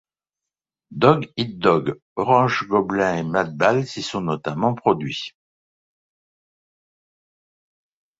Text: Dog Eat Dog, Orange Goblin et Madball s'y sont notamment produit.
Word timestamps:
Dog 1.01 1.27
Eat 1.37 1.59
Dog, 1.59 1.99
Orange 2.15 2.67
Goblin 2.67 3.17
et 3.17 3.23
Madball 3.23 3.85
s'y 3.85 4.01
sont 4.01 4.21
notamment 4.21 4.73
produit. 4.73 5.35